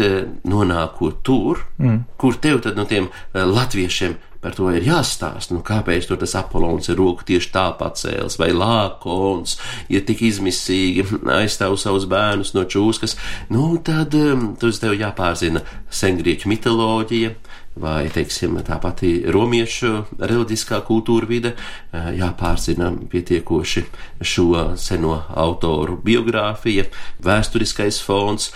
[0.48, 2.04] nonākot tur, mm.
[2.20, 5.56] kur tev tad no tiem latviešiem par to ir jāstāsta.
[5.56, 9.58] Nu, kāpēc tur tas Apollons ir roku tieši tā pacēlis, vai Lākons
[9.94, 13.18] ir tik izmisīgi aizstāv savus bērnus no čūskas,
[13.54, 17.36] nu, tad um, tur tev jāpārzina sengrieķu mitoloģija.
[17.74, 23.82] Vai, teiksim, tā pati romiešu reliģiskā kultūra vide, uh, jāpārzina pietiekoši
[24.22, 26.86] šo seno autoru biogrāfija,
[27.26, 28.52] vēsturiskais fons.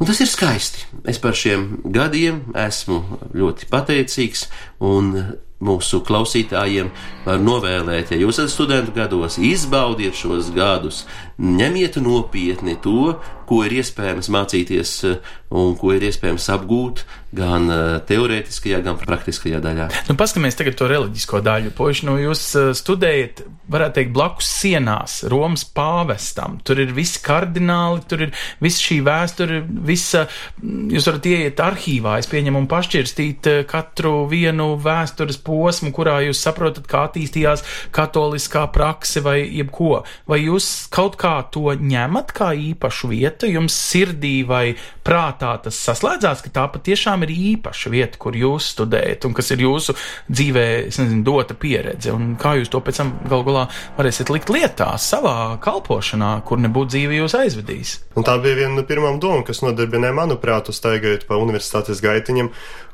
[0.00, 0.86] Un tas ir skaisti.
[1.04, 3.02] Es par šiem gadiem esmu
[3.36, 4.46] ļoti pateicīgs
[4.80, 5.12] un
[5.60, 6.88] mūsu klausītājiem
[7.26, 11.02] var novēlēt, ja jūs esat studentu gados, izbaudiet šos gadus,
[11.40, 13.16] ņemiet nopietni to,
[13.50, 17.02] ko ir iespējams mācīties eh, un ko ir iespējams apgūt
[17.34, 19.88] gan eh, teorētiskajā, gan praktiskajā daļā.
[20.06, 21.72] Nu, paskatāmies tagad to reliģisko daļu.
[21.74, 26.60] Poši, nu, jūs eh, studējat, varētu teikt, blakus sienās Romas pāvestam.
[26.66, 30.24] Tur ir visi kardināli, tur ir visa šī vēsture, visa,
[30.62, 36.86] jūs varat ieiet arhīvā, es pieņemu, un pašķirstīt katru vienu vēstures posmu, kurā jūs saprotat,
[36.90, 40.04] kā attīstījās katoliskā prakse vai jebko.
[40.30, 43.50] Vai jūs kaut kā to ņemat kā īpašu vietu?
[43.50, 44.74] jums sirdī vai
[45.06, 49.64] prātā tas saslēdzās, ka tā patiešām ir īpaša vieta, kur jūs studējat un kas ir
[49.64, 49.96] jūsu
[50.30, 53.66] dzīvē, nezinu, dota pieredze, un kā jūs to pēc tam gal galā
[53.98, 57.96] varēsiet likt lietā savā kalpošanā, kur nebūtu dzīve jūs aizvedīs.
[58.18, 62.52] Un tā bija viena no pirmām domām, kas nodarbināja, manuprāt, uztaigājot pa universitātes gaitiņam,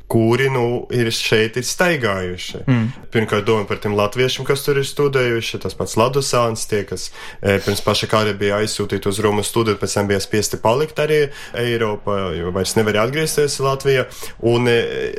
[0.08, 2.60] kuri nu, ir šeit ir staigājuši.
[2.70, 2.84] Mm.
[3.10, 7.08] Pirmkārt, domāju par tiem latviešiem, kas tur ir studējuši, tas pats Ladusāns, tie, kas
[7.40, 11.18] e, pirms paša kara bija aizsūtīti uz Romu studēt, pēc tam bija spiesti palikt arī
[11.58, 14.04] Eiropā, jo vairs nevarēja atgriezties Latvijā.
[14.46, 14.76] Un e,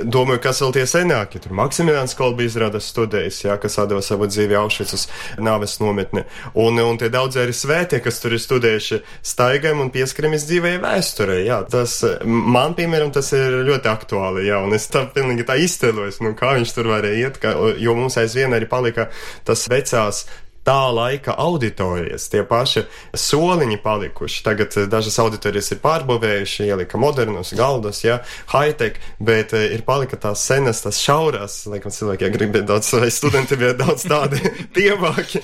[0.08, 4.56] domāju, kas vēl tie senāki, tur Maksimilians Kolbi izrādās studējis, jā, kas atdeva savu dzīvi
[4.62, 5.08] Aušvicas
[5.44, 6.24] nāves nometni.
[6.56, 11.42] Un, un tie daudz arī svētie, kas tur ir studējuši staigājam un pieskaramies dzīvē vēsturē,
[11.44, 11.60] jā.
[11.68, 14.64] Tas man, piemēram, tas ir ļoti aktuāli, jā.
[14.64, 18.18] Un es tā pilnīgi tā iztēlojos, nu, kā viņš tur varēja iet, kā, jo mums
[18.22, 19.10] aizvien arī palika
[19.48, 20.26] tas vecās
[20.68, 22.84] tā laika auditorijas, tie paši
[23.16, 24.42] soliņi palikuši.
[24.44, 28.20] Tagad eh, dažas auditorijas ir pārbūvējuši, ielika modernus galdus, ja,
[28.52, 33.60] high-tech, bet uh, ir palika tās senas, tās šaurās, laikam cilvēkiem grib daudz, vai studenti
[33.60, 34.42] bija daudz tādi
[34.78, 35.44] tievāki,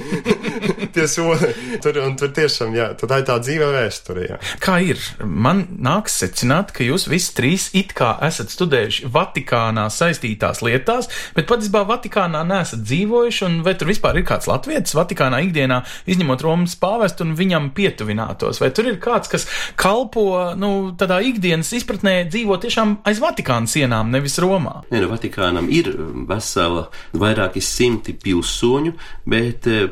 [0.95, 1.52] tie soli.
[1.84, 4.39] Tur, un tur tiešām, jā, tā ir tā dzīve vēsture, jā.
[4.63, 5.02] Kā ir?
[5.23, 11.49] Man nāks secināt, ka jūs visi trīs it kā esat studējuši Vatikānā saistītās lietās, bet
[11.49, 15.41] patiesībā Vatikānā neesat dzīvojuši, un vai tur vispār ir kāds latvietis Vatikānā?
[15.43, 18.62] Ikdienā, izņemot Romas pāvestu un viņam pietuvinātos?
[18.63, 19.47] Vai tur ir kāds, kas
[19.80, 24.82] kalpo nu, tādā ikdienas izpratnē, dzīvo tiešām aiz Vatikāna sienām, nevis Romā?
[24.91, 25.91] Nē, nu, Vatikānam ir
[26.30, 26.88] vesela
[27.19, 28.95] vairāki simti pilsoņu,
[29.30, 29.88] bet eh,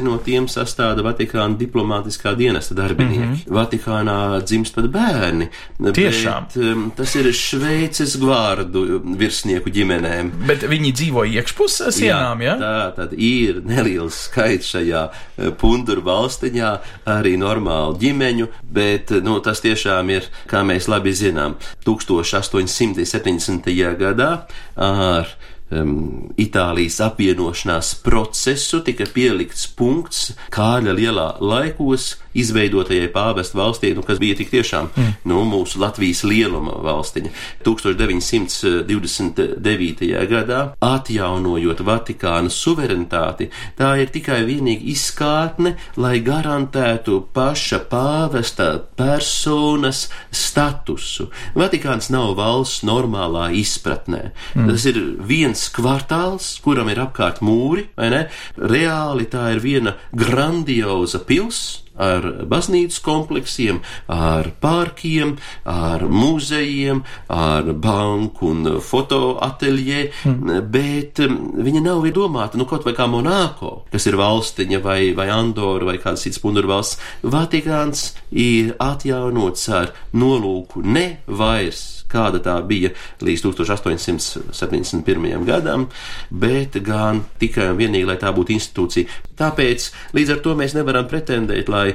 [0.00, 3.18] puse no tiem sastāda Vatikāna diplomātiskā dienesta darbinieki.
[3.18, 3.52] Mm -hmm.
[3.52, 5.48] Vatikānā dzimst pat bērni.
[5.80, 6.44] Tiešām.
[6.46, 10.30] Bet, um, tas ir Šveices gvārdu virsnieku ģimenēm.
[10.46, 12.44] Bet viņi dzīvo iekšpus sienām, jā?
[12.44, 12.56] Ja?
[12.56, 19.60] Tā tad ir neliels skaits šajā e, punduru valstiņā, arī normālu ģimeņu, bet nu, tas
[19.60, 23.96] tiešām ir, kā mēs labi zinām, 1870.
[23.98, 24.38] gadā
[24.76, 25.26] ar
[25.70, 34.18] um, Itālijas apvienošanās procesu tika pielikts punkts Kāļa lielā laikos izveidotajai pāvestu valstī, nu, kas
[34.22, 35.10] bija tik tiešām mm.
[35.30, 37.30] nu, mūsu Latvijas lieluma valstiņa.
[37.66, 40.04] 1929.
[40.30, 43.44] gadā atjaunojot Vatikāna suverenitāti,
[43.78, 49.98] tā ir tikai vienīgi izkārtne, lai garantētu paša pāvesta personas
[50.30, 51.24] statusu.
[51.58, 54.22] Vatikāns nav valsts normālā izpratnē.
[54.54, 54.66] Mm.
[54.70, 58.22] Tas ir viens kvartāls, kuram ir apkārt mūri, vai ne?
[58.56, 65.36] Reāli tā ir viena grandioza pils ar baznīcas kompleksiem, ar pārkiem,
[65.68, 70.58] ar muzejiem, ar banku un fotoateljē, mm.
[70.72, 75.28] bet um, viņa nav domāta, nu, kaut vai kā Monako, kas ir valstiņa vai, vai
[75.34, 77.00] Andora vai kāds cits punduru valsts.
[77.22, 82.90] Vatikāns ir atjaunots ar nolūku ne vairs kāda tā bija
[83.24, 85.44] līdz 1871.
[85.48, 85.88] gadam,
[86.30, 89.04] bet gan tikai un vienīgi, lai tā būtu institūcija.
[89.40, 91.94] Tāpēc līdz ar to mēs nevaram pretendēt, lai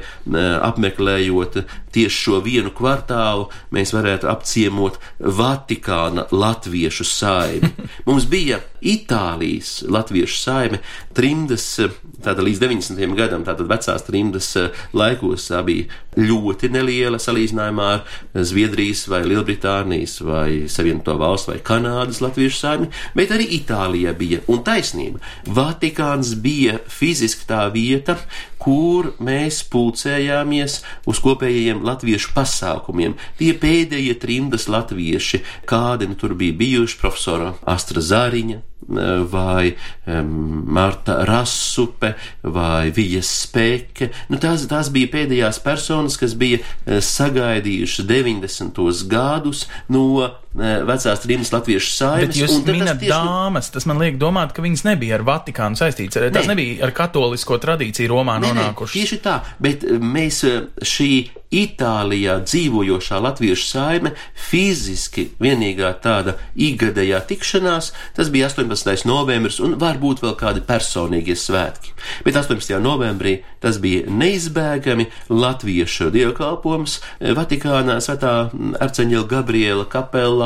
[0.65, 1.59] apmeklējot
[1.95, 7.69] tieši šo vienu kvartālu, mēs varētu apciemot Vatikāna latviešu saimi.
[8.07, 10.77] Mums bija Itālijas latviešu saime
[11.17, 11.65] trimdas,
[12.21, 13.15] tātad līdz 90.
[13.17, 14.51] gadam, tātad vecās trimdas
[14.93, 15.87] laikos tā bija
[16.19, 22.89] ļoti neliela salīdzinājumā ar Zviedrijas vai Lielbritānijas Spānijas vai Savienoto valstu vai Kanādas latviešu saimi,
[23.15, 24.41] bet arī Itālijā bija.
[24.47, 28.17] Un taisnība, Vatikāns bija fiziski tā vieta,
[28.59, 33.15] kur mēs pulcējāmies uz kopējiem latviešu pasākumiem.
[33.37, 39.73] Tie pēdējie trimdas latvieši, kādi nu tur bija bijuši profesora Astra Zāriņa, vai
[40.05, 44.11] Marta Rasupe vai Vijas Spēke.
[44.29, 48.81] Nu, tās, tās bija pēdējās personas, kas bija uh, sagaidījušas 90.
[49.09, 50.05] gadus no
[50.55, 52.29] vecās trījus latviešu saimes.
[52.29, 53.11] Bet jūs minat tieši...
[53.11, 56.19] dāmas, tas man liek domāt, ka viņas nebija ar Vatikānu saistīts.
[56.21, 56.31] Ne.
[56.35, 58.95] Tas nebija ar katolisko tradīciju Romā nonākušas.
[58.95, 60.43] Tieši tā, bet mēs
[60.85, 61.11] šī
[61.55, 64.11] Itālijā dzīvojošā latviešu saime
[64.49, 69.05] fiziski vienīgā tāda ikgadējā tikšanās, tas bija 18.
[69.07, 71.93] novembris un varbūt vēl kādi personīgie svētki.
[72.25, 72.75] Bet 18.
[72.83, 76.97] novembrī tas bija neizbēgami latviešu dievkalpojums
[77.37, 78.35] Vatikānā svētā
[78.83, 80.44] arceņģela Gabriela kapelā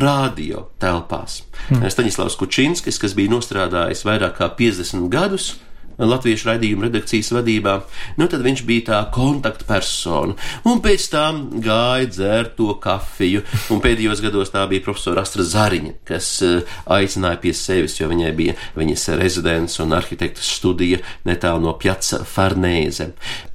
[0.00, 1.42] radio telpās.
[1.68, 1.84] Hmm.
[1.90, 5.54] Staņislavs Kučinskis, kas bija nostrādājis vairāk kā 50 gadus,
[5.98, 7.74] latviešu raidījuma redakcijas vadībā,
[8.18, 10.36] nu tad viņš bija tā kontaktpersona.
[10.70, 15.96] Un pēc tam gāja dzērt to kafiju, un pēdējos gados tā bija profesora Astra Zariņa,
[16.08, 21.76] kas uh, aicināja pie sevis, jo viņai bija viņas rezidents un arhitektas studija netālu no
[21.78, 23.12] Pjaca Farnēze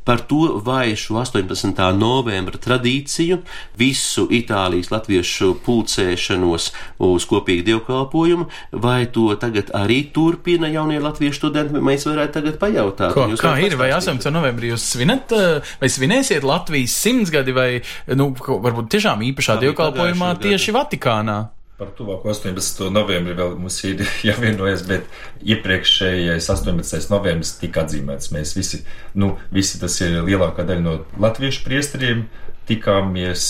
[0.10, 1.78] par to vaišu 18.
[1.94, 3.44] novembra tradīciju,
[3.78, 6.72] visu Itālijas latviešu pulcēšanos
[7.06, 8.48] uz kopīgu dievkalpojumu,
[8.82, 13.14] vai to tagad arī turpina jaunie latviešu studenti, mēs varētu tagad pajautāt.
[13.14, 14.34] Ko, kā ir, vai 18.
[14.34, 17.70] novembrī jūs svinat, eh, vai svinēsiet Latvijas simtsgadi, vai,
[18.18, 21.40] nu, varbūt tiešām īpašā dievkalpojumā tieši Vatikānā?
[21.80, 22.90] Par tuvāko 18.
[22.92, 25.08] novembri vēl mums ir jāvienojas, bet
[25.48, 27.08] iepriekšējais 18.
[27.14, 28.34] novembris tika atzīmēts.
[28.36, 28.82] Mēs visi,
[29.16, 32.26] nu, visi tas ir lielākā daļa no latviešu priesteriem,
[32.68, 33.46] tikāmies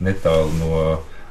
[0.00, 0.78] netālu no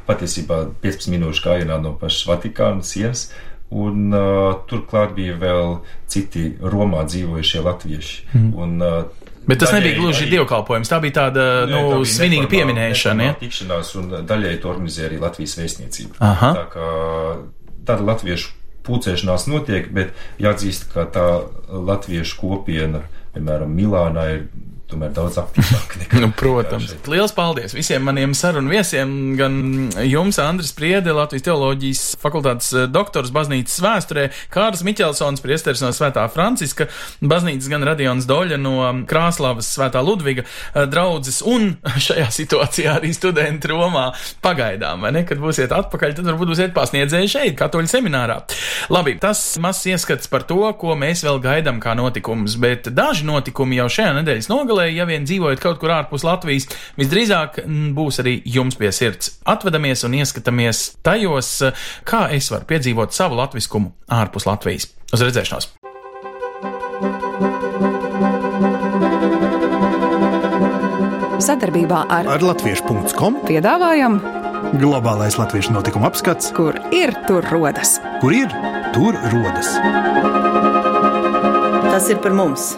[0.06, 3.32] patiesībā 15 minūšu gājienā no pašas Vatikāna sienas.
[3.74, 5.80] Un uh, turklāt bija vēl
[6.12, 8.20] citi Romā dzīvojušie latvieši.
[8.36, 8.50] Mm.
[8.54, 12.48] Un, uh, Bet tas daļai, nebija gluži dievkalpojums, tā bija tāda ne, nu, tā svinīga
[12.52, 13.28] pieminēšana.
[13.28, 13.38] Ja?
[13.42, 16.20] Tikšanās un daļai to organizēja arī Latvijas vēstniecība.
[16.24, 16.52] Aha.
[16.58, 16.92] Tā kā
[17.90, 18.54] tāda latviešu
[18.88, 21.28] pulcēšanās notiek, bet jāatzīst, ka tā
[21.68, 23.04] latviešu kopiena,
[23.36, 24.46] piemēram, Milānā ir
[24.94, 26.94] tomēr daudz aktīvāk nu, protams.
[27.10, 29.56] Liels paldies visiem maniem sarunu viesiem, gan
[30.06, 36.26] jums, Andris Priede, Latvijas teoloģijas fakultātes eh, doktors baznīcas vēsturē, Kārs Miķelsons, priesteris no Svētā
[36.34, 36.88] Franciska,
[37.22, 38.76] baznīcas gan Radions Doļa no
[39.10, 41.74] Krāslavas Svētā Ludviga eh, draudzes un
[42.08, 44.10] šajā situācijā arī studenti Romā
[44.44, 48.42] pagaidām, vai ne, kad būsiet atpakaļ, tad varbūt būsiet pasniedzēji šeit, katoļu seminārā.
[48.94, 53.80] Labi, tas mazs ieskats par to, ko mēs vēl gaidām kā notikumus, bet daži notikumi
[53.80, 56.68] jau šajā nedēļas nogalē pasaulē, ja vien dzīvojat kaut kur ārpus Latvijas,
[56.98, 57.64] visdrīzāk
[57.96, 59.40] būs arī jums pie sirds.
[59.46, 61.64] Atvedamies un ieskatāmies tajos,
[62.06, 64.90] kā es varu piedzīvot savu latviskumu ārpus Latvijas.
[65.14, 65.72] Uz redzēšanos!
[71.44, 74.22] Sadarbībā ar, ar Latviešu.com piedāvājam
[74.80, 77.98] globālais latviešu notikuma apskats, kur ir tur rodas.
[78.24, 78.56] Kur ir
[78.96, 79.76] tur rodas?
[81.92, 82.72] Tas ir par mums!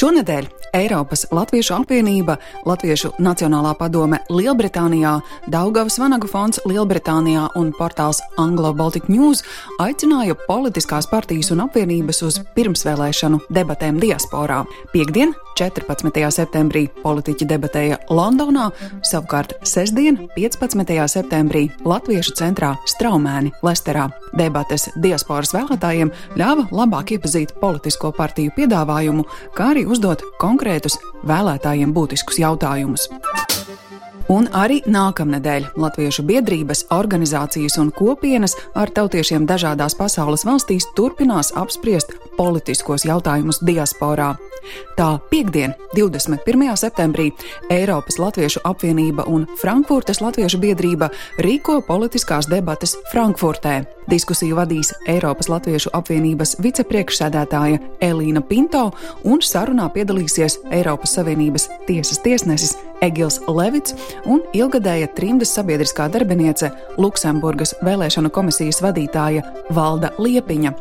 [0.00, 5.18] Šonadēļ Eiropas Latviešu apvienība, Latviešu Nacionālā padome Lielbritānijā,
[5.52, 9.42] Daugavas Vanagu fonds Lielbritānijā un portāls Anglo Baltic News
[9.82, 14.62] aicināja politiskās partijas un apvienības uz pirmsvēlēšanu debatēm diasporā.
[14.94, 16.30] Piektdien, 14.
[16.32, 18.70] septembrī, politiķi debatēja Londonā,
[19.04, 20.94] savukārt sestdien, 15.
[21.12, 24.08] septembrī, Latviešu centrā Straumēni, Lesterā.
[24.38, 29.26] Debates diasporas vēlētājiem ļāva labāk iepazīt politisko partiju piedāvājumu,
[29.58, 33.08] kā arī uzdot konkrētus vēlētājiem būtiskus jautājumus.
[34.30, 42.14] Un arī nākamnedēļ Latviešu biedrības, organizācijas un kopienas ar tautiešiem dažādās pasaules valstīs turpinās apspriest
[42.36, 44.36] politiskos jautājumus diasporā.
[44.96, 46.76] Tā piekdien, 21.
[46.76, 47.30] septembrī,
[47.70, 53.80] Eiropas Latviešu apvienība un Frankfurtes Latviešu biedrība rīko politiskās debates Frankfurtē.
[54.10, 58.88] Diskusiju vadīs Eiropas Latviešu apvienības vicepriekšsēdētāja Elīna Pinto,
[59.24, 63.94] un sarunā piedalīsies Eiropas Savienības tiesas tiesnesis Egils Levits
[64.28, 69.44] un ilgadēja trimdas sabiedriskā darbiniece Luksemburgas vēlēšanu komisijas vadītāja
[69.76, 70.74] Valda Liepiņa.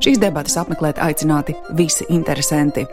[0.00, 2.86] Šīs debatas apmeklēt aicināti visi interesanti.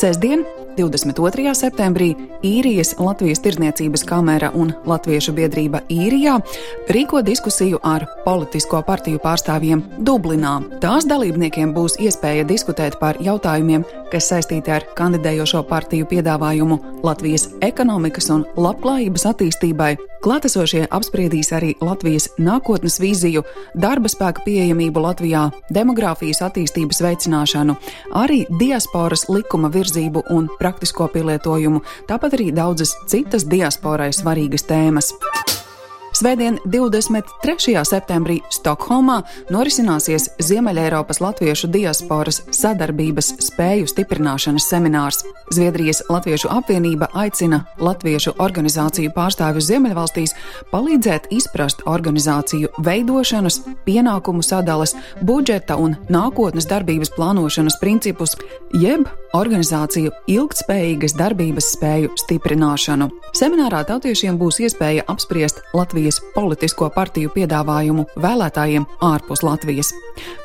[0.00, 0.46] Sesdien,
[0.78, 1.50] 22.
[1.52, 2.14] septembrī
[2.46, 6.38] īrijas Latvijas Tirzniecības kamera un Latviešu biedrība īrijā
[6.88, 10.54] rīko diskusiju ar politisko partiju pārstāvjiem Dublinā.
[10.80, 18.30] Tās dalībniekiem būs iespēja diskutēt par jautājumiem, kas saistīti ar kandidējošo partiju piedāvājumu Latvijas ekonomikas
[18.34, 19.94] un labklājības attīstībai.
[20.20, 23.40] Klātesošie apspriedīs arī Latvijas nākotnes vīziju,
[23.80, 27.78] darba spēka pieejamību Latvijā, demogrāfijas attīstības veicināšanu,
[28.20, 31.80] arī diasporas likuma virzību un praktisko pielietojumu,
[32.10, 35.14] tāpat arī daudzas citas diasporai svarīgas tēmas.
[36.20, 37.80] Svētdien, 23.
[37.88, 45.22] septembrī Stokholmā norisināsies Ziemeļeiropas Latviešu diasporas sadarbības spēju stiprināšanas seminārs.
[45.48, 50.36] Zviedrijas Latviešu apvienība aicina Latviešu organizāciju pārstāvjus Ziemeļvalstīs
[50.74, 54.92] palīdzēt izprast organizāciju veidošanas, pienākumu sadales,
[55.24, 58.36] budžeta un nākotnes darbības plānošanas principus,
[58.76, 63.08] jeb organizāciju ilgtspējīgas darbības spēju stiprināšanu.
[63.40, 69.92] Seminārā tautiešiem būs iespēja apspriest Latvijas politisko partiju piedāvājumu vēlētājiem ārpus Latvijas.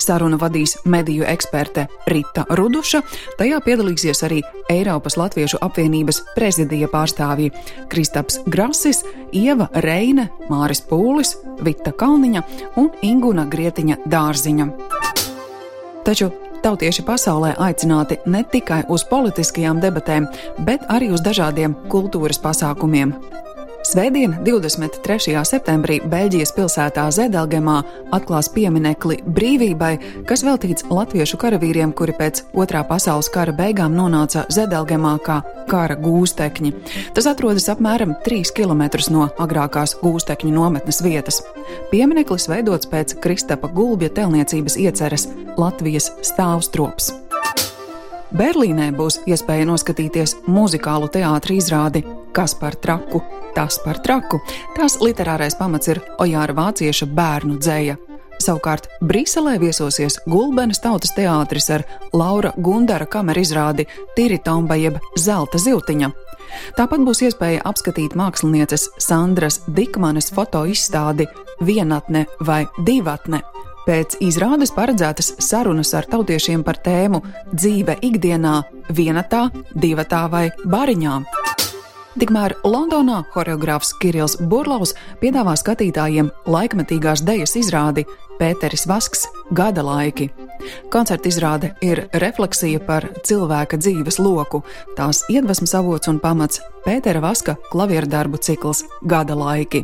[0.03, 3.01] Sarunu vadīs mediju eksperte Rita Ruduša,
[3.39, 7.51] tajā piedalīsies arī Eiropas Latviešu apvienības prezidija pārstāvji
[7.89, 9.01] Kristaps Grasis,
[9.33, 12.45] Ieva Reine, Māris Pūlis, Vita Kalniņa
[12.81, 14.71] un Inguna Grietiņa Dārziņa.
[16.05, 16.29] Taču
[16.65, 20.27] tautieši pasaulē aicināti ne tikai uz politiskajām debatēm,
[20.67, 23.13] bet arī uz dažādiem kultūras pasākumiem.
[23.85, 25.35] Svētdien, 23.
[25.45, 27.75] septembrī, Beļģijas pilsētā Zedelgemā
[28.17, 29.91] atklās pieminekli brīvībai,
[30.25, 35.35] kas veltīts latviešu karavīriem, kuri pēc otrā pasaules kara beigām nonāca Zedelgemā kā
[35.69, 36.71] kara gūstekņi.
[37.13, 41.43] Tas atrodas apmēram 3 km no agrākās gūstekņu nometnes vietas.
[41.93, 45.29] Piemineklis veidots pēc Kristapa Gulbja telniecības ieceres
[45.61, 47.13] Latvijas stāvstrops.
[48.33, 52.01] Berlīnē būs iespēja noskatīties muzikālu teātrī izrādi
[52.35, 53.21] Kas par traku,
[53.55, 54.41] tas par traku.
[54.75, 57.95] Tās literārais pamats ir Ojāra Vācieša bērnu dzēja.
[58.43, 63.85] Savukārt Briselē viesosies Gulbenes tautas teātris ar Laura Gundara kameru izrādi
[64.17, 66.11] Tiritomba jeb Zelta ziltiņa.
[66.75, 71.29] Tāpat būs iespēja apskatīt mākslinieces Sandras Dikmanes fotoizstādi
[71.63, 73.45] Vienatne vai divatne.
[73.85, 77.21] Pēc izrādes paredzētas sarunas ar tautiešiem par tēmu
[77.53, 78.55] dzīve ikdienā,
[78.89, 79.43] vienatā,
[79.77, 81.19] divatā vai bariņā.
[82.15, 88.05] Tikmēr Londonā choreogrāfs Kirills Burlaus piedāvā skatītājiem laikmetīgās dejas izrādi
[88.39, 89.27] Pēteris Vasks-
[89.59, 90.29] Gada laiki.
[90.89, 94.63] Koncerta izrāde ir refleksija par cilvēka dzīves loku,
[94.95, 99.83] tās iedvesmas avots un pamats Pētera Vaska klavieru darbu cikls Gada laiki.